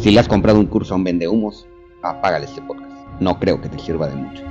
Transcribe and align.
Si 0.00 0.12
le 0.12 0.20
has 0.20 0.28
comprado 0.28 0.60
un 0.60 0.66
curso 0.66 0.94
a 0.94 0.96
un 0.96 1.02
vendehumos, 1.02 1.66
apágale 2.02 2.46
este 2.46 2.62
podcast. 2.62 2.92
No 3.18 3.40
creo 3.40 3.60
que 3.60 3.68
te 3.68 3.80
sirva 3.80 4.06
de 4.06 4.14
mucho. 4.14 4.44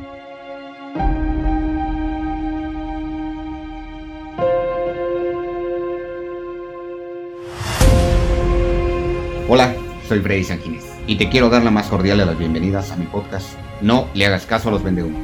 Hola, 9.47 9.73
soy 10.09 10.19
Freddy 10.19 10.43
Sanguínez 10.43 10.83
y 11.07 11.15
te 11.15 11.29
quiero 11.29 11.49
dar 11.49 11.63
la 11.63 11.71
más 11.71 11.87
cordial 11.87 12.17
de 12.17 12.25
las 12.25 12.37
bienvenidas 12.37 12.91
a 12.91 12.97
mi 12.97 13.05
podcast. 13.05 13.47
No 13.81 14.09
le 14.13 14.25
hagas 14.25 14.45
caso 14.45 14.67
a 14.67 14.73
los 14.73 14.83
vendehumos. 14.83 15.21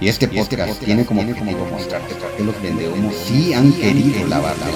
Y 0.00 0.08
este 0.08 0.26
podcast, 0.26 0.82
tiene 0.82 1.04
como 1.06 1.20
objetivo 1.20 1.64
mostrarte 1.70 2.14
por 2.16 2.30
qué 2.32 2.42
los 2.42 2.60
vendehumos 2.60 3.14
sí 3.14 3.54
han 3.54 3.72
querido 3.72 4.26
lavar 4.26 4.58
la 4.58 4.66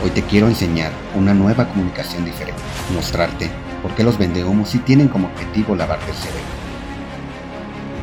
Hoy 0.00 0.10
te 0.10 0.22
quiero 0.22 0.46
enseñar 0.46 0.92
una 1.16 1.34
nueva 1.34 1.66
comunicación 1.66 2.24
diferente, 2.24 2.62
mostrarte 2.94 3.50
por 3.82 3.92
qué 3.96 4.04
los 4.04 4.16
vendehumos 4.16 4.68
sí 4.68 4.78
tienen 4.78 5.08
como 5.08 5.26
objetivo 5.26 5.74
lavarte 5.74 6.12
el 6.12 6.16
cerebro. 6.16 6.40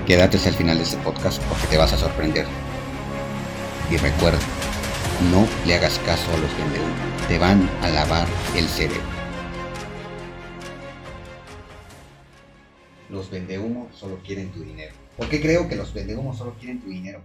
Quédate 0.05 0.35
hasta 0.35 0.49
el 0.49 0.55
final 0.55 0.77
de 0.77 0.84
este 0.84 0.98
podcast 0.98 1.41
porque 1.44 1.68
te 1.68 1.77
vas 1.77 1.94
a 1.94 1.98
sorprender. 1.98 2.45
Y 3.90 3.95
recuerda, 3.95 4.40
no 5.31 5.48
le 5.66 5.76
hagas 5.76 5.98
caso 5.99 6.30
a 6.34 6.38
los 6.38 6.58
vendehumos, 6.58 7.27
te 7.30 7.40
van 7.40 7.70
a 7.81 7.88
lavar 7.88 8.27
el 8.57 8.68
cerebro. 8.68 9.02
Los 13.09 13.30
vendehumos 13.30 13.96
solo 13.96 14.20
quieren 14.21 14.52
tu 14.52 14.63
dinero. 14.63 14.93
¿Por 15.16 15.30
qué 15.30 15.41
creo 15.41 15.70
que 15.70 15.77
los 15.77 15.93
vendehumos 15.93 16.38
solo 16.38 16.55
quieren 16.59 16.82
tu 16.82 16.90
dinero? 16.90 17.21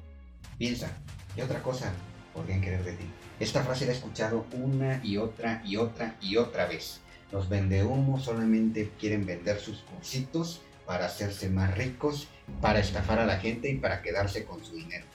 Piensa, 0.59 0.97
¿qué 1.35 1.43
otra 1.43 1.61
cosa 1.61 1.93
podrían 2.33 2.61
querer 2.61 2.85
de 2.85 2.93
ti? 2.93 3.07
Esta 3.41 3.63
frase 3.63 3.87
la 3.87 3.93
he 3.93 3.95
escuchado 3.95 4.45
una 4.53 5.01
y 5.03 5.17
otra 5.17 5.63
y 5.65 5.77
otra 5.77 6.15
y 6.21 6.37
otra 6.37 6.67
vez. 6.67 7.01
Los 7.33 7.49
vendehumos 7.49 8.25
solamente 8.25 8.91
quieren 9.01 9.25
vender 9.25 9.59
sus 9.59 9.79
cursitos 9.79 10.61
para 10.85 11.07
hacerse 11.07 11.49
más 11.49 11.75
ricos, 11.75 12.29
para 12.61 12.81
estafar 12.81 13.19
a 13.19 13.25
la 13.25 13.39
gente 13.39 13.71
y 13.71 13.79
para 13.79 14.03
quedarse 14.03 14.45
con 14.45 14.63
su 14.63 14.75
dinero. 14.75 15.07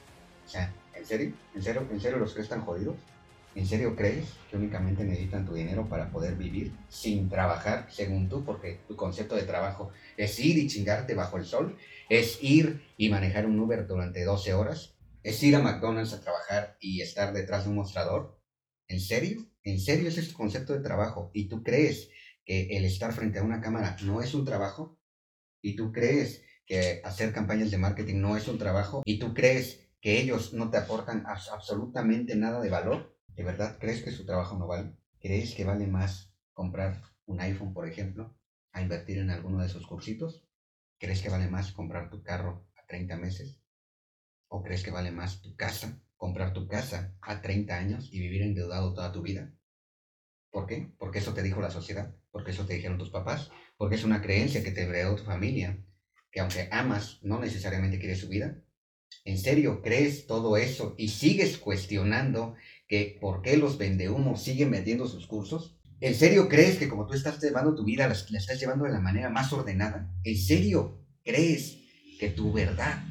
O 0.43 0.49
sea, 0.49 0.73
¿en 0.95 1.05
serio? 1.05 1.33
¿En 1.53 1.61
serio, 1.61 1.87
¿En 1.91 2.01
serio 2.01 2.17
los 2.17 2.33
crees 2.33 2.49
tan 2.49 2.61
jodidos? 2.61 2.95
¿En 3.53 3.67
serio 3.67 3.95
crees 3.95 4.33
que 4.49 4.57
únicamente 4.57 5.03
necesitan 5.03 5.45
tu 5.45 5.53
dinero 5.53 5.87
para 5.87 6.09
poder 6.09 6.33
vivir 6.35 6.71
sin 6.89 7.29
trabajar, 7.29 7.85
según 7.91 8.27
tú? 8.27 8.43
Porque 8.43 8.79
tu 8.87 8.95
concepto 8.95 9.35
de 9.35 9.43
trabajo 9.43 9.91
es 10.17 10.39
ir 10.39 10.57
y 10.57 10.67
chingarte 10.67 11.13
bajo 11.13 11.37
el 11.37 11.45
sol, 11.45 11.77
es 12.09 12.39
ir 12.41 12.83
y 12.97 13.09
manejar 13.09 13.45
un 13.45 13.59
Uber 13.59 13.85
durante 13.85 14.25
12 14.25 14.55
horas, 14.55 14.94
¿Es 15.25 15.41
ir 15.41 15.55
a 15.55 15.59
McDonald's 15.59 16.13
a 16.13 16.21
trabajar 16.21 16.77
y 16.79 17.01
estar 17.01 17.33
detrás 17.33 17.63
de 17.63 17.71
un 17.71 17.77
mostrador? 17.77 18.39
¿En 18.87 19.01
serio? 19.01 19.49
¿En 19.63 19.79
serio 19.79 20.07
ese 20.07 20.19
es 20.19 20.29
tu 20.29 20.35
concepto 20.35 20.73
de 20.73 20.81
trabajo? 20.81 21.31
¿Y 21.33 21.47
tú 21.47 21.63
crees 21.63 22.11
que 22.45 22.77
el 22.77 22.85
estar 22.85 23.11
frente 23.11 23.39
a 23.39 23.43
una 23.43 23.59
cámara 23.59 23.97
no 24.03 24.21
es 24.21 24.35
un 24.35 24.45
trabajo? 24.45 24.99
¿Y 25.63 25.75
tú 25.75 25.91
crees 25.91 26.43
que 26.67 27.01
hacer 27.03 27.33
campañas 27.33 27.71
de 27.71 27.79
marketing 27.79 28.21
no 28.21 28.37
es 28.37 28.47
un 28.47 28.59
trabajo? 28.59 29.01
¿Y 29.03 29.17
tú 29.17 29.33
crees 29.33 29.89
que 29.99 30.21
ellos 30.21 30.53
no 30.53 30.69
te 30.69 30.77
aportan 30.77 31.25
absolutamente 31.25 32.35
nada 32.35 32.61
de 32.61 32.69
valor? 32.69 33.17
¿De 33.29 33.43
verdad 33.43 33.79
crees 33.79 34.03
que 34.03 34.11
su 34.11 34.27
trabajo 34.27 34.55
no 34.59 34.67
vale? 34.67 34.95
¿Crees 35.19 35.55
que 35.55 35.65
vale 35.65 35.87
más 35.87 36.35
comprar 36.53 37.01
un 37.25 37.39
iPhone, 37.39 37.73
por 37.73 37.87
ejemplo, 37.87 38.37
a 38.73 38.83
invertir 38.83 39.17
en 39.17 39.31
alguno 39.31 39.59
de 39.59 39.65
esos 39.65 39.87
cursitos? 39.87 40.47
¿Crees 40.99 41.23
que 41.23 41.29
vale 41.29 41.49
más 41.49 41.71
comprar 41.71 42.11
tu 42.11 42.21
carro 42.21 42.69
a 42.77 42.85
30 42.85 43.17
meses? 43.17 43.64
¿O 44.47 44.63
crees 44.63 44.83
que 44.83 44.91
vale 44.91 45.11
más 45.11 45.41
tu 45.41 45.55
casa, 45.55 46.01
comprar 46.17 46.53
tu 46.53 46.67
casa 46.67 47.15
a 47.21 47.41
30 47.41 47.77
años 47.77 48.09
y 48.11 48.19
vivir 48.19 48.41
endeudado 48.41 48.93
toda 48.93 49.11
tu 49.11 49.21
vida? 49.21 49.51
¿Por 50.51 50.67
qué? 50.67 50.89
Porque 50.97 51.19
eso 51.19 51.33
te 51.33 51.43
dijo 51.43 51.59
la 51.59 51.69
sociedad, 51.69 52.15
porque 52.31 52.51
eso 52.51 52.65
te 52.65 52.75
dijeron 52.75 52.97
tus 52.97 53.09
papás, 53.09 53.51
porque 53.77 53.95
es 53.95 54.05
una 54.05 54.21
creencia 54.21 54.63
que 54.63 54.71
te 54.71 54.83
heredó 54.83 55.15
tu 55.15 55.23
familia, 55.23 55.83
que 56.31 56.39
aunque 56.39 56.69
amas, 56.71 57.19
no 57.23 57.39
necesariamente 57.39 57.99
quieres 57.99 58.19
su 58.19 58.29
vida. 58.29 58.61
¿En 59.25 59.37
serio 59.37 59.81
crees 59.81 60.27
todo 60.27 60.55
eso 60.55 60.95
y 60.97 61.09
sigues 61.09 61.57
cuestionando 61.57 62.55
que 62.87 63.17
por 63.19 63.41
qué 63.41 63.57
los 63.57 63.77
vendehumos 63.77 64.43
siguen 64.43 64.71
vendiendo 64.71 65.07
sus 65.07 65.27
cursos? 65.27 65.77
¿En 65.99 66.13
serio 66.13 66.47
crees 66.47 66.77
que 66.77 66.87
como 66.87 67.07
tú 67.07 67.13
estás 67.15 67.41
llevando 67.41 67.75
tu 67.75 67.83
vida, 67.83 68.07
la, 68.07 68.15
la 68.29 68.39
estás 68.39 68.59
llevando 68.59 68.85
de 68.85 68.91
la 68.91 68.99
manera 68.99 69.29
más 69.29 69.51
ordenada? 69.51 70.13
¿En 70.23 70.37
serio 70.37 71.01
crees 71.23 71.79
que 72.19 72.29
tu 72.29 72.53
verdad 72.53 73.03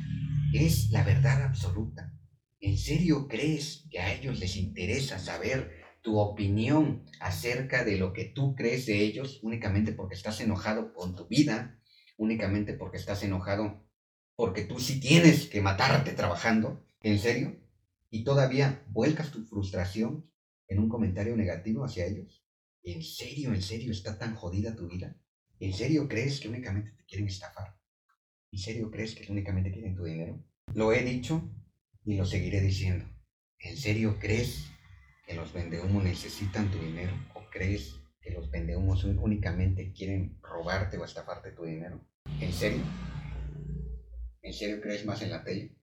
es 0.58 0.90
la 0.90 1.02
verdad 1.02 1.42
absoluta. 1.42 2.12
¿En 2.60 2.78
serio 2.78 3.28
crees 3.28 3.86
que 3.90 4.00
a 4.00 4.14
ellos 4.14 4.38
les 4.38 4.56
interesa 4.56 5.18
saber 5.18 5.82
tu 6.00 6.18
opinión 6.18 7.04
acerca 7.18 7.84
de 7.84 7.96
lo 7.96 8.12
que 8.12 8.26
tú 8.26 8.54
crees 8.54 8.86
de 8.86 9.00
ellos 9.00 9.40
únicamente 9.42 9.92
porque 9.92 10.14
estás 10.14 10.40
enojado 10.40 10.92
con 10.92 11.16
tu 11.16 11.26
vida, 11.26 11.80
únicamente 12.16 12.74
porque 12.74 12.98
estás 12.98 13.22
enojado 13.22 13.88
porque 14.36 14.62
tú 14.62 14.78
sí 14.78 15.00
tienes 15.00 15.46
que 15.46 15.60
matarte 15.60 16.12
trabajando? 16.12 16.86
¿En 17.02 17.18
serio? 17.18 17.60
¿Y 18.10 18.22
todavía 18.22 18.84
vuelcas 18.88 19.30
tu 19.30 19.44
frustración 19.44 20.30
en 20.68 20.78
un 20.78 20.88
comentario 20.88 21.36
negativo 21.36 21.84
hacia 21.84 22.06
ellos? 22.06 22.46
¿En 22.82 23.02
serio, 23.02 23.52
en 23.52 23.62
serio 23.62 23.92
está 23.92 24.18
tan 24.18 24.34
jodida 24.34 24.76
tu 24.76 24.88
vida? 24.88 25.16
¿En 25.58 25.72
serio 25.72 26.06
crees 26.08 26.40
que 26.40 26.48
únicamente 26.48 26.92
te 26.92 27.04
quieren 27.04 27.28
estafar? 27.28 27.76
¿En 28.54 28.60
serio 28.60 28.88
crees 28.88 29.16
que 29.16 29.32
únicamente 29.32 29.72
quieren 29.72 29.96
tu 29.96 30.04
dinero? 30.04 30.40
Lo 30.74 30.92
he 30.92 31.02
dicho 31.02 31.42
y 32.04 32.16
lo 32.16 32.24
seguiré 32.24 32.60
diciendo. 32.60 33.04
¿En 33.58 33.76
serio 33.76 34.16
crees 34.20 34.70
que 35.26 35.34
los 35.34 35.52
vendehumos 35.52 36.04
necesitan 36.04 36.70
tu 36.70 36.78
dinero? 36.78 37.12
¿O 37.34 37.42
crees 37.50 37.96
que 38.20 38.30
los 38.30 38.48
vendehumos 38.52 39.02
únicamente 39.02 39.92
quieren 39.92 40.38
robarte 40.40 40.96
o 40.98 41.04
estafarte 41.04 41.50
tu 41.50 41.64
dinero? 41.64 42.00
¿En 42.38 42.52
serio? 42.52 42.84
¿En 44.40 44.52
serio 44.52 44.80
crees 44.80 45.04
más 45.04 45.20
en 45.22 45.30
la 45.30 45.42
tele? 45.42 45.76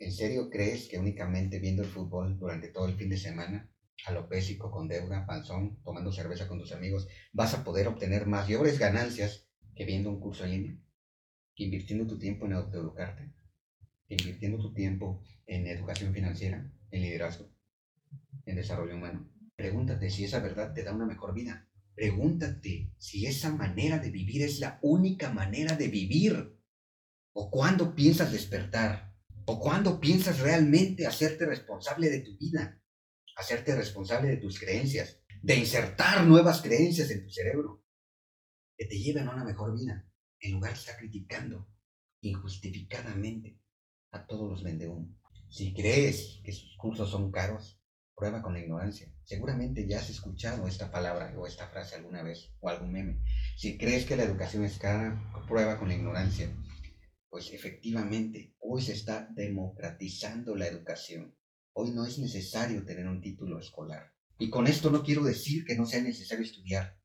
¿En 0.00 0.10
serio 0.10 0.50
crees 0.50 0.88
que 0.88 0.98
únicamente 0.98 1.60
viendo 1.60 1.82
el 1.82 1.88
fútbol 1.88 2.36
durante 2.36 2.66
todo 2.66 2.88
el 2.88 2.96
fin 2.96 3.10
de 3.10 3.16
semana, 3.16 3.70
alopésico, 4.06 4.72
con 4.72 4.88
deuda, 4.88 5.24
panzón, 5.24 5.80
tomando 5.84 6.10
cerveza 6.10 6.48
con 6.48 6.58
tus 6.58 6.72
amigos, 6.72 7.06
vas 7.32 7.54
a 7.54 7.62
poder 7.62 7.86
obtener 7.86 8.26
más 8.26 8.46
mayores 8.46 8.80
ganancias 8.80 9.46
que 9.76 9.84
viendo 9.84 10.10
un 10.10 10.18
curso 10.18 10.44
en 10.46 10.50
línea? 10.50 10.82
Invirtiendo 11.56 12.06
tu 12.06 12.18
tiempo 12.18 12.46
en 12.46 12.54
autoeducarte, 12.54 13.32
invirtiendo 14.08 14.58
tu 14.58 14.72
tiempo 14.72 15.22
en 15.46 15.66
educación 15.66 16.12
financiera, 16.12 16.70
en 16.90 17.02
liderazgo, 17.02 17.50
en 18.46 18.56
desarrollo 18.56 18.96
humano. 18.96 19.30
Pregúntate 19.56 20.10
si 20.10 20.24
esa 20.24 20.40
verdad 20.40 20.72
te 20.72 20.82
da 20.82 20.94
una 20.94 21.06
mejor 21.06 21.34
vida. 21.34 21.68
Pregúntate 21.94 22.94
si 22.98 23.26
esa 23.26 23.50
manera 23.50 23.98
de 23.98 24.10
vivir 24.10 24.42
es 24.42 24.60
la 24.60 24.78
única 24.82 25.30
manera 25.30 25.76
de 25.76 25.88
vivir. 25.88 26.58
¿O 27.34 27.50
cuándo 27.50 27.94
piensas 27.94 28.32
despertar? 28.32 29.14
¿O 29.44 29.60
cuándo 29.60 30.00
piensas 30.00 30.40
realmente 30.40 31.06
hacerte 31.06 31.46
responsable 31.46 32.08
de 32.10 32.20
tu 32.20 32.36
vida? 32.38 32.82
Hacerte 33.36 33.74
responsable 33.74 34.28
de 34.28 34.36
tus 34.36 34.58
creencias, 34.58 35.20
de 35.42 35.56
insertar 35.56 36.26
nuevas 36.26 36.60
creencias 36.62 37.10
en 37.10 37.24
tu 37.24 37.30
cerebro 37.30 37.84
que 38.76 38.86
te 38.86 38.98
lleven 38.98 39.28
a 39.28 39.34
una 39.34 39.44
mejor 39.44 39.78
vida 39.78 40.11
en 40.42 40.52
lugar 40.52 40.72
de 40.72 40.78
estar 40.78 40.96
criticando 40.98 41.68
injustificadamente 42.20 43.58
a 44.10 44.26
todos 44.26 44.50
los 44.50 44.62
vendehumos. 44.62 45.16
Si 45.48 45.72
crees 45.72 46.40
que 46.44 46.52
sus 46.52 46.76
cursos 46.76 47.10
son 47.10 47.30
caros, 47.30 47.80
prueba 48.14 48.42
con 48.42 48.52
la 48.54 48.60
ignorancia. 48.60 49.12
Seguramente 49.22 49.86
ya 49.86 49.98
has 49.98 50.10
escuchado 50.10 50.66
esta 50.66 50.90
palabra 50.90 51.32
o 51.36 51.46
esta 51.46 51.68
frase 51.68 51.94
alguna 51.94 52.22
vez 52.22 52.52
o 52.60 52.68
algún 52.68 52.92
meme. 52.92 53.22
Si 53.56 53.78
crees 53.78 54.04
que 54.04 54.16
la 54.16 54.24
educación 54.24 54.64
es 54.64 54.78
cara, 54.78 55.20
prueba 55.48 55.78
con 55.78 55.88
la 55.88 55.94
ignorancia. 55.94 56.54
Pues 57.28 57.52
efectivamente, 57.52 58.54
hoy 58.60 58.82
se 58.82 58.92
está 58.92 59.28
democratizando 59.30 60.54
la 60.56 60.66
educación. 60.66 61.34
Hoy 61.72 61.90
no 61.92 62.04
es 62.04 62.18
necesario 62.18 62.84
tener 62.84 63.06
un 63.06 63.20
título 63.20 63.58
escolar. 63.58 64.12
Y 64.38 64.50
con 64.50 64.66
esto 64.66 64.90
no 64.90 65.02
quiero 65.02 65.22
decir 65.22 65.64
que 65.64 65.76
no 65.76 65.86
sea 65.86 66.02
necesario 66.02 66.44
estudiar. 66.44 66.98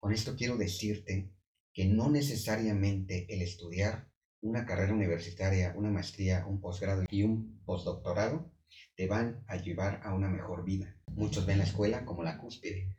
Con 0.00 0.12
esto 0.12 0.34
quiero 0.34 0.56
decirte 0.56 1.32
que 1.72 1.86
no 1.86 2.10
necesariamente 2.10 3.26
el 3.32 3.42
estudiar 3.42 4.10
una 4.40 4.64
carrera 4.64 4.94
universitaria, 4.94 5.74
una 5.76 5.90
maestría, 5.90 6.46
un 6.46 6.60
posgrado 6.60 7.04
y 7.10 7.22
un 7.22 7.60
postdoctorado 7.64 8.52
te 8.96 9.06
van 9.06 9.44
a 9.46 9.56
llevar 9.56 10.00
a 10.04 10.14
una 10.14 10.28
mejor 10.28 10.64
vida. 10.64 10.96
Muchos 11.08 11.46
ven 11.46 11.58
la 11.58 11.64
escuela 11.64 12.04
como 12.04 12.22
la 12.22 12.38
cúspide 12.38 12.96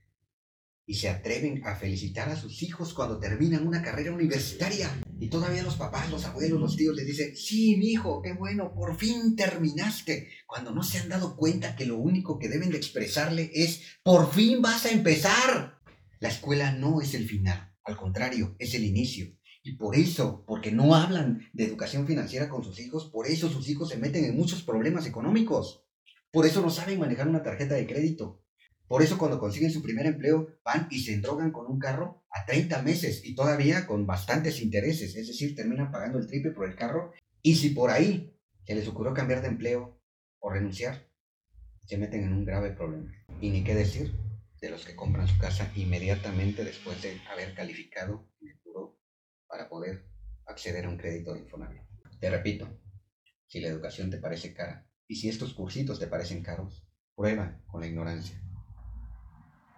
y 0.86 0.96
se 0.96 1.10
atreven 1.10 1.66
a 1.66 1.76
felicitar 1.76 2.30
a 2.30 2.36
sus 2.36 2.64
hijos 2.64 2.94
cuando 2.94 3.20
terminan 3.20 3.66
una 3.66 3.82
carrera 3.82 4.12
universitaria. 4.12 4.90
Y 5.20 5.30
todavía 5.30 5.64
los 5.64 5.78
papás, 5.78 6.10
los 6.10 6.26
abuelos, 6.26 6.60
los 6.60 6.76
tíos 6.76 6.96
les 6.96 7.06
dicen, 7.06 7.36
sí, 7.36 7.78
mi 7.78 7.92
hijo, 7.92 8.22
qué 8.22 8.34
bueno, 8.34 8.74
por 8.74 8.98
fin 8.98 9.36
terminaste. 9.36 10.30
Cuando 10.46 10.72
no 10.72 10.84
se 10.84 10.98
han 10.98 11.10
dado 11.10 11.38
cuenta 11.38 11.76
que 11.76 11.86
lo 11.86 11.98
único 11.98 12.40
que 12.40 12.50
deben 12.50 12.72
de 12.72 12.78
expresarle 12.78 13.52
es, 13.54 14.00
por 14.04 14.34
fin 14.34 14.62
vas 14.62 14.86
a 14.86 14.92
empezar. 14.92 15.80
La 16.20 16.30
escuela 16.30 16.74
no 16.74 17.00
es 17.00 17.14
el 17.14 17.28
final. 17.28 17.71
Al 17.84 17.98
contrario, 17.98 18.56
es 18.60 18.74
el 18.76 18.84
inicio. 18.84 19.36
Y 19.64 19.76
por 19.76 19.96
eso, 19.96 20.44
porque 20.48 20.72
no 20.72 20.96
hablan 20.96 21.48
de 21.54 21.66
educación 21.66 22.08
financiera 22.08 22.50
con 22.50 22.64
sus 22.64 22.80
hijos, 22.80 23.10
por 23.12 23.28
eso 23.28 23.50
sus 23.50 23.70
hijos 23.70 23.90
se 23.90 23.98
meten 23.98 24.26
en 24.26 24.36
muchos 24.36 24.64
problemas 24.64 25.06
económicos. 25.06 25.86
Por 26.32 26.46
eso 26.46 26.62
no 26.62 26.70
saben 26.70 27.00
manejar 27.00 27.28
una 27.28 27.44
tarjeta 27.44 27.76
de 27.76 27.86
crédito. 27.86 28.44
Por 28.88 29.02
eso 29.02 29.18
cuando 29.18 29.40
consiguen 29.40 29.72
su 29.72 29.82
primer 29.82 30.06
empleo 30.06 30.48
van 30.66 30.88
y 30.90 31.00
se 31.00 31.14
endrogan 31.14 31.52
con 31.52 31.68
un 31.68 31.80
carro 31.80 32.26
a 32.32 32.46
30 32.46 32.82
meses 32.82 33.22
y 33.24 33.36
todavía 33.36 33.86
con 33.86 34.06
bastantes 34.06 34.62
intereses. 34.62 35.16
Es 35.16 35.28
decir, 35.28 35.56
terminan 35.56 35.92
pagando 35.92 36.18
el 36.18 36.28
triple 36.28 36.52
por 36.52 36.68
el 36.68 36.76
carro. 36.76 37.14
Y 37.42 37.56
si 37.56 37.70
por 37.70 37.90
ahí 37.90 38.36
se 38.66 38.76
les 38.76 38.88
ocurrió 38.88 39.14
cambiar 39.14 39.42
de 39.42 39.50
empleo 39.50 40.02
o 40.40 40.50
renunciar, 40.50 41.08
se 41.86 41.98
meten 41.98 42.24
en 42.24 42.34
un 42.34 42.46
grave 42.46 42.72
problema. 42.72 43.12
Y 43.40 43.50
ni 43.50 43.64
qué 43.64 43.76
decir 43.76 44.14
de 44.62 44.70
los 44.70 44.86
que 44.86 44.96
compran 44.96 45.28
su 45.28 45.38
casa 45.40 45.72
inmediatamente 45.76 46.64
después 46.64 47.02
de 47.02 47.20
haber 47.32 47.56
calificado 47.56 48.30
el 48.42 48.60
puro 48.60 49.00
para 49.48 49.68
poder 49.68 50.06
acceder 50.46 50.86
a 50.86 50.90
un 50.90 50.98
crédito 50.98 51.34
de 51.34 51.40
Infonavit. 51.40 51.82
Te 52.20 52.30
repito, 52.30 52.80
si 53.48 53.60
la 53.60 53.68
educación 53.70 54.12
te 54.12 54.20
parece 54.20 54.54
cara 54.54 54.88
y 55.08 55.16
si 55.16 55.30
estos 55.30 55.54
cursitos 55.54 56.00
te 56.00 56.08
parecen 56.08 56.44
caros, 56.44 56.86
prueba 57.16 57.60
con 57.68 57.82
la 57.82 57.88
ignorancia. 57.88 58.40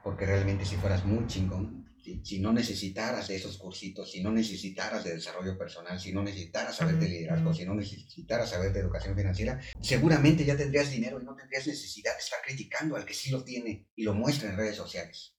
Porque 0.03 0.25
realmente 0.25 0.65
si 0.65 0.75
fueras 0.75 1.05
muy 1.05 1.25
chingón, 1.27 1.87
si, 2.03 2.39
no 2.39 2.51
necesitaras 2.51 3.29
de 3.29 3.37
esos 3.37 3.57
cursitos, 3.57 4.11
si 4.11 4.21
no 4.21 4.31
necesitaras 4.31 5.03
de 5.03 5.15
desarrollo 5.15 5.57
personal, 5.57 5.99
si 5.99 6.11
no 6.11 6.21
necesitaras 6.21 6.75
saber 6.75 6.97
de 6.99 7.07
liderazgo, 7.07 7.53
si 7.53 7.65
no 7.65 7.75
necesitaras 7.75 8.49
saber 8.49 8.73
de 8.73 8.81
educación 8.81 9.15
financiera, 9.15 9.61
seguramente 9.81 10.43
ya 10.43 10.57
tendrías 10.57 10.91
dinero 10.91 11.21
y 11.21 11.25
no 11.25 11.35
tendrías 11.35 11.65
necesidad 11.65 12.13
de 12.13 12.19
estar 12.19 12.39
criticando 12.45 12.95
al 12.95 13.05
que 13.05 13.13
sí 13.13 13.31
lo 13.31 13.43
tiene 13.43 13.87
y 13.95 14.03
lo 14.03 14.13
muestra 14.13 14.49
en 14.49 14.57
redes 14.57 14.75
sociales. 14.75 15.37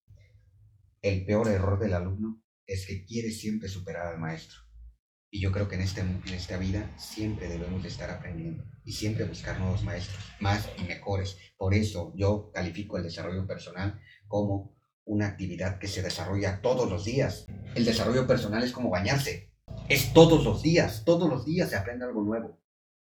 El 1.02 1.26
peor 1.26 1.48
error 1.48 1.78
del 1.78 1.92
alumno 1.92 2.42
es 2.66 2.86
que 2.86 3.04
quiere 3.04 3.30
siempre 3.30 3.68
superar 3.68 4.06
al 4.06 4.18
maestro. 4.18 4.60
Y 5.30 5.40
yo 5.40 5.50
creo 5.52 5.68
que 5.68 5.74
en, 5.74 5.82
este, 5.82 6.00
en 6.00 6.22
esta 6.28 6.56
vida 6.56 6.96
siempre 6.96 7.48
debemos 7.48 7.82
de 7.82 7.88
estar 7.88 8.08
aprendiendo 8.08 8.64
y 8.84 8.92
siempre 8.92 9.24
buscar 9.24 9.58
nuevos 9.58 9.82
maestros, 9.82 10.22
más 10.40 10.68
y 10.78 10.84
mejores. 10.84 11.36
Por 11.56 11.74
eso 11.74 12.14
yo 12.16 12.50
califico 12.52 12.96
el 12.96 13.02
desarrollo 13.02 13.46
personal 13.46 14.00
como 14.28 14.73
una 15.04 15.26
actividad 15.26 15.78
que 15.78 15.88
se 15.88 16.02
desarrolla 16.02 16.60
todos 16.60 16.90
los 16.90 17.04
días. 17.04 17.46
El 17.74 17.84
desarrollo 17.84 18.26
personal 18.26 18.62
es 18.62 18.72
como 18.72 18.90
bañarse. 18.90 19.52
Es 19.88 20.12
todos 20.12 20.44
los 20.44 20.62
días, 20.62 21.02
todos 21.04 21.28
los 21.28 21.44
días 21.44 21.70
se 21.70 21.76
aprende 21.76 22.04
algo 22.04 22.22
nuevo. 22.22 22.60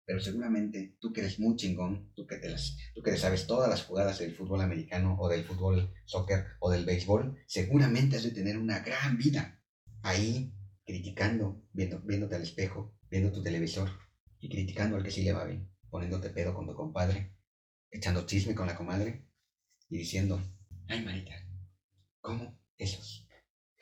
Pero 0.06 0.19
seguramente 0.19 0.95
tú 1.00 1.12
que 1.12 1.21
eres 1.21 1.39
muy 1.39 1.56
chingón, 1.56 2.12
tú 2.15 2.27
que, 2.27 2.38
te 2.38 2.53
tú 2.94 3.01
que 3.01 3.18
sabes 3.18 3.47
todas 3.47 3.69
las 3.69 3.83
jugadas 3.83 4.19
del 4.19 4.36
fútbol 4.36 4.62
americano 4.62 5.18
o 5.19 5.27
del 5.27 5.44
fútbol 5.44 5.92
soccer 6.06 6.45
o 6.59 6.69
del 6.69 6.86
béisbol, 6.86 7.38
seguramente 7.47 8.18
has 8.18 8.24
de 8.24 8.31
tener 8.31 8.57
una 8.57 8.80
gran 8.80 9.18
vida 9.18 9.59
ahí 10.03 10.53
criticando, 10.86 11.63
viendo, 11.74 12.00
viéndote 12.01 12.36
al 12.36 12.44
espejo, 12.44 12.95
viendo 13.09 13.31
tu 13.31 13.42
televisor 13.42 13.89
y 14.39 14.50
criticando 14.50 14.95
al 14.95 15.03
que 15.03 15.09
sí 15.09 15.24
le 15.24 15.33
va 15.33 15.45
bien, 15.45 15.71
poniéndote 15.89 16.30
pedo 16.30 16.53
con 16.53 16.68
tu 16.68 16.75
compadre, 16.75 17.36
echando 17.89 18.27
chisme 18.27 18.53
con 18.53 18.68
la 18.68 18.75
comadre 18.75 19.25
y 19.89 19.97
diciendo, 19.97 20.39
ay 20.88 21.03
Marita, 21.03 21.33
¿Cómo? 22.25 22.60
Esos 22.80 23.27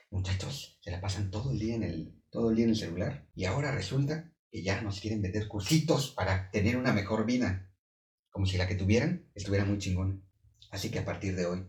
muchachos 0.09 0.77
se 0.81 0.91
la 0.91 0.99
pasan 0.99 1.31
todo 1.31 1.53
el 1.53 1.59
día 1.59 1.75
en 1.75 1.83
el, 1.83 2.21
todo 2.29 2.49
el 2.49 2.57
día 2.57 2.65
en 2.65 2.71
el 2.71 2.75
celular 2.75 3.25
y 3.33 3.45
ahora 3.45 3.71
resulta 3.71 4.33
que 4.51 4.61
ya 4.61 4.81
nos 4.81 4.99
quieren 4.99 5.21
meter 5.21 5.47
cursitos 5.47 6.11
para 6.11 6.51
tener 6.51 6.75
una 6.75 6.91
mejor 6.91 7.25
vida. 7.25 7.71
Como 8.29 8.45
si 8.45 8.57
la 8.57 8.67
que 8.67 8.75
tuvieran 8.75 9.31
estuviera 9.33 9.63
muy 9.63 9.77
chingón. 9.77 10.27
Así 10.71 10.91
que 10.91 10.99
a 10.99 11.05
partir 11.05 11.37
de 11.37 11.45
hoy 11.45 11.65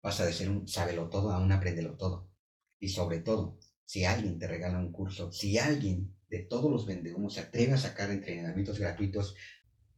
pasa 0.00 0.24
de 0.24 0.32
ser 0.32 0.50
un 0.50 0.68
sábelo 0.68 1.08
todo 1.08 1.32
a 1.32 1.40
un 1.40 1.50
apréndelo 1.50 1.96
todo. 1.96 2.30
Y 2.78 2.90
sobre 2.90 3.18
todo, 3.18 3.58
si 3.84 4.04
alguien 4.04 4.38
te 4.38 4.46
regala 4.46 4.78
un 4.78 4.92
curso, 4.92 5.32
si 5.32 5.58
alguien 5.58 6.16
de 6.28 6.44
todos 6.44 6.70
los 6.70 6.86
vendehumos 6.86 7.34
se 7.34 7.40
atreve 7.40 7.72
a 7.72 7.78
sacar 7.78 8.12
entrenamientos 8.12 8.78
gratuitos, 8.78 9.34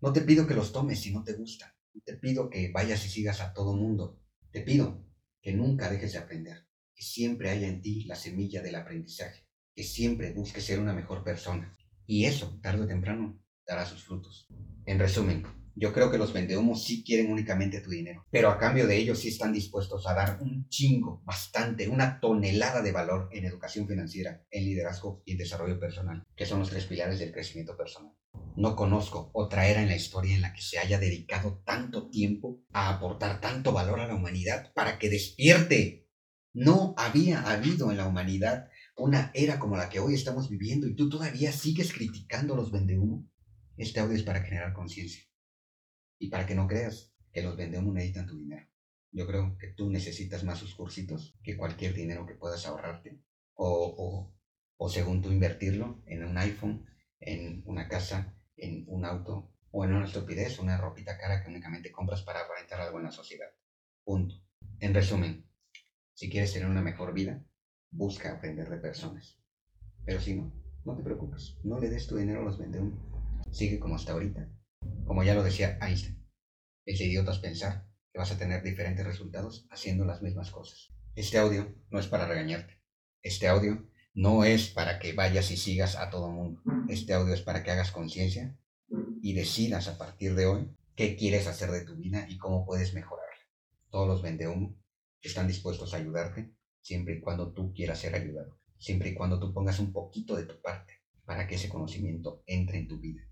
no 0.00 0.14
te 0.14 0.22
pido 0.22 0.46
que 0.46 0.54
los 0.54 0.72
tomes 0.72 0.98
si 0.98 1.12
no 1.12 1.22
te 1.22 1.34
gustan. 1.34 1.70
No 1.92 2.00
te 2.02 2.14
pido 2.14 2.48
que 2.48 2.72
vayas 2.72 3.04
y 3.04 3.10
sigas 3.10 3.42
a 3.42 3.52
todo 3.52 3.76
mundo. 3.76 4.18
Te 4.50 4.62
pido 4.62 5.04
que 5.46 5.52
nunca 5.52 5.88
dejes 5.88 6.12
de 6.12 6.18
aprender, 6.18 6.66
que 6.92 7.04
siempre 7.04 7.50
haya 7.50 7.68
en 7.68 7.80
ti 7.80 8.02
la 8.02 8.16
semilla 8.16 8.60
del 8.62 8.74
aprendizaje, 8.74 9.46
que 9.76 9.84
siempre 9.84 10.32
busques 10.32 10.64
ser 10.64 10.80
una 10.80 10.92
mejor 10.92 11.22
persona. 11.22 11.78
Y 12.04 12.24
eso, 12.24 12.58
tarde 12.60 12.82
o 12.82 12.86
temprano, 12.88 13.40
dará 13.64 13.86
sus 13.86 14.02
frutos. 14.02 14.48
En 14.86 14.98
resumen, 14.98 15.44
yo 15.78 15.92
creo 15.92 16.10
que 16.10 16.16
los 16.16 16.32
vendehumos 16.32 16.84
sí 16.84 17.04
quieren 17.04 17.30
únicamente 17.30 17.82
tu 17.82 17.90
dinero, 17.90 18.24
pero 18.30 18.48
a 18.48 18.58
cambio 18.58 18.86
de 18.86 18.96
ello 18.96 19.14
sí 19.14 19.28
están 19.28 19.52
dispuestos 19.52 20.06
a 20.06 20.14
dar 20.14 20.38
un 20.40 20.66
chingo, 20.70 21.22
bastante, 21.24 21.86
una 21.86 22.18
tonelada 22.18 22.80
de 22.80 22.92
valor 22.92 23.28
en 23.30 23.44
educación 23.44 23.86
financiera, 23.86 24.42
en 24.50 24.64
liderazgo 24.64 25.22
y 25.26 25.32
en 25.32 25.38
desarrollo 25.38 25.78
personal, 25.78 26.24
que 26.34 26.46
son 26.46 26.60
los 26.60 26.70
tres 26.70 26.86
pilares 26.86 27.18
del 27.18 27.30
crecimiento 27.30 27.76
personal. 27.76 28.14
No 28.56 28.74
conozco 28.74 29.30
otra 29.34 29.68
era 29.68 29.82
en 29.82 29.88
la 29.88 29.96
historia 29.96 30.34
en 30.34 30.40
la 30.40 30.54
que 30.54 30.62
se 30.62 30.78
haya 30.78 30.98
dedicado 30.98 31.62
tanto 31.66 32.08
tiempo 32.08 32.62
a 32.72 32.88
aportar 32.88 33.42
tanto 33.42 33.72
valor 33.72 34.00
a 34.00 34.06
la 34.06 34.14
humanidad 34.14 34.72
para 34.74 34.98
que 34.98 35.10
despierte. 35.10 36.08
No 36.54 36.94
había 36.96 37.42
habido 37.42 37.90
en 37.90 37.98
la 37.98 38.06
humanidad 38.06 38.70
una 38.96 39.30
era 39.34 39.58
como 39.58 39.76
la 39.76 39.90
que 39.90 40.00
hoy 40.00 40.14
estamos 40.14 40.48
viviendo 40.48 40.86
y 40.86 40.96
tú 40.96 41.10
todavía 41.10 41.52
sigues 41.52 41.92
criticando 41.92 42.54
a 42.54 42.56
los 42.56 42.72
vendehumo. 42.72 43.28
Este 43.76 44.00
audio 44.00 44.16
es 44.16 44.22
para 44.22 44.42
generar 44.42 44.72
conciencia 44.72 45.26
y 46.18 46.28
para 46.28 46.46
que 46.46 46.54
no 46.54 46.66
creas 46.66 47.12
que 47.32 47.42
los 47.42 47.56
vendehumos 47.56 47.94
necesitan 47.94 48.26
tu 48.26 48.36
dinero. 48.36 48.66
Yo 49.12 49.26
creo 49.26 49.56
que 49.58 49.68
tú 49.68 49.90
necesitas 49.90 50.44
más 50.44 50.58
sus 50.58 50.74
cursitos 50.74 51.38
que 51.42 51.56
cualquier 51.56 51.94
dinero 51.94 52.26
que 52.26 52.34
puedas 52.34 52.66
ahorrarte 52.66 53.20
o, 53.54 53.94
o, 53.96 54.34
o 54.76 54.88
según 54.88 55.22
tú 55.22 55.30
invertirlo 55.30 56.02
en 56.06 56.24
un 56.24 56.36
iPhone, 56.38 56.86
en 57.20 57.62
una 57.66 57.88
casa, 57.88 58.34
en 58.56 58.84
un 58.88 59.04
auto 59.04 59.52
o 59.70 59.84
en 59.84 59.94
una 59.94 60.06
estupidez, 60.06 60.58
una 60.58 60.78
ropita 60.78 61.18
cara 61.18 61.42
que 61.42 61.50
únicamente 61.50 61.92
compras 61.92 62.22
para 62.22 62.40
aparentar 62.40 62.80
algo 62.80 62.98
en 62.98 63.04
la 63.04 63.12
sociedad. 63.12 63.48
Punto. 64.04 64.34
En 64.80 64.94
resumen, 64.94 65.46
si 66.14 66.30
quieres 66.30 66.52
tener 66.52 66.68
una 66.68 66.82
mejor 66.82 67.12
vida, 67.12 67.44
busca 67.90 68.32
aprender 68.32 68.68
de 68.68 68.78
personas. 68.78 69.38
Pero 70.04 70.20
si 70.20 70.34
no, 70.34 70.52
no 70.84 70.96
te 70.96 71.02
preocupes, 71.02 71.58
no 71.64 71.78
le 71.78 71.90
des 71.90 72.06
tu 72.06 72.16
dinero 72.16 72.40
a 72.40 72.44
los 72.44 72.58
vendehumos. 72.58 72.98
Sigue 73.50 73.78
como 73.78 73.96
hasta 73.96 74.12
ahorita. 74.12 74.48
Como 75.04 75.22
ya 75.22 75.34
lo 75.34 75.42
decía 75.42 75.78
Einstein, 75.80 76.26
es 76.84 76.98
de 76.98 77.06
idiotas 77.06 77.38
pensar 77.38 77.86
que 78.12 78.18
vas 78.18 78.30
a 78.32 78.38
tener 78.38 78.62
diferentes 78.62 79.04
resultados 79.04 79.66
haciendo 79.70 80.04
las 80.04 80.22
mismas 80.22 80.50
cosas. 80.50 80.88
Este 81.14 81.38
audio 81.38 81.74
no 81.90 81.98
es 81.98 82.06
para 82.06 82.26
regañarte. 82.26 82.82
Este 83.22 83.48
audio 83.48 83.88
no 84.14 84.44
es 84.44 84.68
para 84.68 84.98
que 84.98 85.12
vayas 85.12 85.50
y 85.50 85.56
sigas 85.56 85.96
a 85.96 86.10
todo 86.10 86.30
mundo. 86.30 86.62
Este 86.88 87.12
audio 87.12 87.34
es 87.34 87.42
para 87.42 87.62
que 87.62 87.70
hagas 87.70 87.92
conciencia 87.92 88.58
y 89.20 89.34
decidas 89.34 89.88
a 89.88 89.98
partir 89.98 90.34
de 90.34 90.46
hoy 90.46 90.76
qué 90.94 91.16
quieres 91.16 91.46
hacer 91.46 91.70
de 91.70 91.84
tu 91.84 91.96
vida 91.96 92.26
y 92.28 92.38
cómo 92.38 92.64
puedes 92.64 92.94
mejorarla. 92.94 93.26
Todos 93.90 94.08
los 94.08 94.22
vendehumo 94.22 94.76
están 95.20 95.48
dispuestos 95.48 95.92
a 95.92 95.98
ayudarte 95.98 96.54
siempre 96.80 97.14
y 97.14 97.20
cuando 97.20 97.52
tú 97.52 97.72
quieras 97.72 97.98
ser 97.98 98.14
ayudado. 98.14 98.58
Siempre 98.78 99.10
y 99.10 99.14
cuando 99.14 99.40
tú 99.40 99.52
pongas 99.52 99.80
un 99.80 99.92
poquito 99.92 100.36
de 100.36 100.44
tu 100.44 100.60
parte 100.60 100.94
para 101.24 101.46
que 101.46 101.56
ese 101.56 101.68
conocimiento 101.68 102.42
entre 102.46 102.78
en 102.78 102.88
tu 102.88 102.98
vida. 102.98 103.22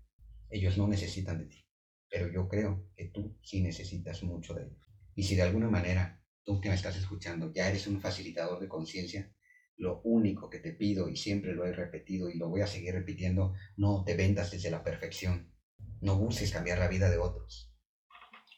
Ellos 0.55 0.77
no 0.77 0.87
necesitan 0.87 1.37
de 1.37 1.47
ti, 1.47 1.67
pero 2.09 2.31
yo 2.31 2.47
creo 2.47 2.87
que 2.95 3.09
tú 3.09 3.37
sí 3.43 3.61
necesitas 3.61 4.23
mucho 4.23 4.53
de 4.53 4.63
ellos. 4.63 4.79
Y 5.13 5.23
si 5.23 5.35
de 5.35 5.41
alguna 5.41 5.69
manera 5.69 6.23
tú 6.45 6.61
que 6.61 6.69
me 6.69 6.75
estás 6.75 6.95
escuchando 6.95 7.51
ya 7.53 7.67
eres 7.67 7.87
un 7.87 7.99
facilitador 7.99 8.61
de 8.61 8.69
conciencia, 8.69 9.33
lo 9.75 9.99
único 10.05 10.49
que 10.49 10.59
te 10.59 10.71
pido, 10.71 11.09
y 11.09 11.17
siempre 11.17 11.53
lo 11.53 11.65
he 11.65 11.73
repetido 11.73 12.29
y 12.29 12.37
lo 12.37 12.47
voy 12.47 12.61
a 12.61 12.67
seguir 12.67 12.93
repitiendo, 12.93 13.53
no 13.75 14.05
te 14.05 14.15
vendas 14.15 14.49
desde 14.49 14.71
la 14.71 14.81
perfección. 14.81 15.51
No 15.99 16.17
busques 16.17 16.51
cambiar 16.51 16.79
la 16.79 16.87
vida 16.87 17.09
de 17.09 17.17
otros. 17.17 17.75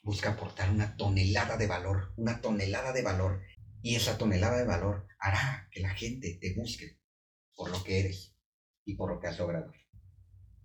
Busca 0.03 0.33
aportar 0.33 0.69
una 0.69 0.97
tonelada 0.97 1.57
de 1.57 1.65
valor, 1.65 2.13
una 2.15 2.41
tonelada 2.41 2.91
de 2.91 3.01
valor. 3.01 3.41
Y 3.81 3.95
esa 3.95 4.19
tonelada 4.19 4.59
de 4.59 4.65
valor 4.65 5.07
hará 5.17 5.67
que 5.71 5.81
la 5.81 5.95
gente 5.95 6.37
te 6.39 6.53
busque 6.53 6.99
por 7.55 7.71
lo 7.71 7.83
que 7.83 8.01
eres 8.01 8.35
y 8.85 8.93
por 8.93 9.11
lo 9.11 9.19
que 9.19 9.25
has 9.25 9.39
logrado. 9.39 9.71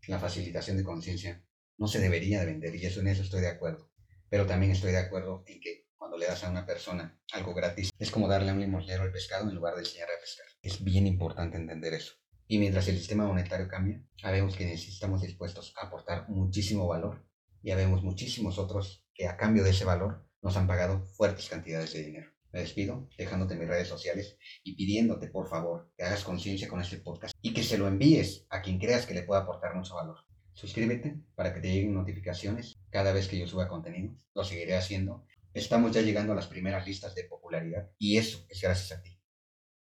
La 0.09 0.19
facilitación 0.19 0.77
de 0.77 0.83
conciencia 0.83 1.45
no 1.79 1.87
se 1.87 2.01
debería 2.01 2.41
de 2.41 2.47
vender 2.47 2.75
y 2.75 2.85
eso 2.85 3.01
en 3.01 3.07
eso 3.07 3.23
estoy 3.23 3.41
de 3.41 3.49
acuerdo. 3.49 3.93
Pero 4.29 4.47
también 4.47 4.73
estoy 4.73 4.91
de 4.91 4.99
acuerdo 4.99 5.45
en 5.47 5.61
que 5.61 5.87
cuando 5.97 6.17
le 6.19 6.27
das 6.27 6.43
a 6.43 6.51
una 6.51 6.67
persona 6.67 7.21
algo 7.33 7.55
gratis, 7.55 7.91
es 7.99 8.11
como 8.11 8.27
darle 8.27 8.51
a 8.51 8.55
un 8.55 8.61
limosnero 8.61 9.05
el 9.05 9.13
pescado 9.13 9.49
en 9.49 9.55
lugar 9.55 9.75
de 9.75 9.83
enseñar 9.83 10.09
a 10.09 10.21
pescar. 10.21 10.47
Es 10.61 10.83
bien 10.83 11.07
importante 11.07 11.57
entender 11.57 11.95
eso. 11.95 12.15
Y 12.49 12.59
mientras 12.59 12.89
el 12.89 12.99
sistema 12.99 13.27
monetario 13.27 13.69
cambia, 13.69 14.05
sabemos 14.17 14.57
que 14.57 14.73
estamos 14.73 15.23
dispuestos 15.23 15.73
a 15.77 15.87
aportar 15.87 16.29
muchísimo 16.29 16.89
valor 16.89 17.25
y 17.63 17.71
habemos 17.71 18.03
muchísimos 18.03 18.59
otros 18.59 19.07
que 19.15 19.29
a 19.29 19.37
cambio 19.37 19.63
de 19.63 19.71
ese 19.71 19.85
valor 19.85 20.27
nos 20.43 20.57
han 20.57 20.67
pagado 20.67 21.05
fuertes 21.05 21.49
cantidades 21.49 21.93
de 21.93 22.03
dinero. 22.03 22.33
Me 22.53 22.61
despido 22.61 23.09
dejándote 23.17 23.57
mis 23.57 23.69
redes 23.69 23.89
sociales 23.89 24.37
y 24.63 24.77
pidiéndote 24.77 25.29
por 25.29 25.49
favor 25.49 25.91
que 25.97 26.05
hagas 26.05 26.25
conciencia 26.25 26.69
con 26.69 26.81
este 26.81 26.99
podcast 26.99 27.35
y 27.41 27.55
que 27.55 27.63
se 27.63 27.79
lo 27.79 27.89
envíes 27.89 28.47
a 28.51 28.63
quien 28.63 28.79
creas 28.79 29.07
que 29.07 29.15
le 29.15 29.23
pueda 29.23 29.43
aportar 29.43 29.75
mucho 29.75 29.95
valor. 29.95 30.19
Suscríbete 30.53 31.17
para 31.35 31.55
que 31.55 31.61
te 31.61 31.73
lleguen 31.73 31.95
notificaciones 31.95 32.79
cada 32.91 33.13
vez 33.13 33.27
que 33.27 33.39
yo 33.39 33.47
suba 33.47 33.69
contenido. 33.69 34.15
Lo 34.35 34.45
seguiré 34.45 34.77
haciendo 34.77 35.25
Estamos 35.55 35.93
ya 35.93 36.01
llegando 36.01 36.33
a 36.33 36.37
las 36.37 36.47
primeras 36.47 36.87
listas 36.87 37.15
de 37.15 37.25
popularidad 37.25 37.91
y 37.99 38.17
eso 38.17 38.47
es 38.49 38.63
gracias 38.63 38.99
a 38.99 39.03
ti. 39.03 39.21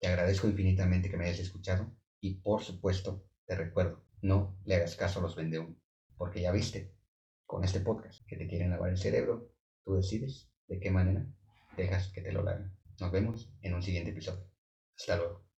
Te 0.00 0.08
agradezco 0.08 0.48
infinitamente 0.48 1.08
que 1.08 1.16
me 1.16 1.26
hayas 1.26 1.38
escuchado 1.38 1.96
y 2.20 2.40
por 2.40 2.64
supuesto 2.64 3.24
te 3.46 3.54
recuerdo, 3.54 4.04
no 4.20 4.58
le 4.64 4.74
hagas 4.74 4.96
caso 4.96 5.20
a 5.20 5.22
los 5.22 5.36
vendehumos, 5.36 5.78
porque 6.16 6.40
ya 6.40 6.50
viste, 6.50 6.92
con 7.46 7.62
este 7.62 7.78
podcast 7.78 8.26
que 8.26 8.36
te 8.36 8.48
quieren 8.48 8.70
lavar 8.70 8.90
el 8.90 8.98
cerebro. 8.98 9.52
Tú 9.84 9.94
decides 9.94 10.50
de 10.66 10.80
qué 10.80 10.90
manera 10.90 11.24
dejas 11.76 12.08
que 12.12 12.22
te 12.22 12.32
lo 12.32 12.42
laven. 12.42 12.72
Nos 13.00 13.12
vemos 13.12 13.52
en 13.62 13.74
un 13.74 13.82
siguiente 13.82 14.10
episodio. 14.10 14.46
Hasta 14.96 15.16
luego. 15.16 15.49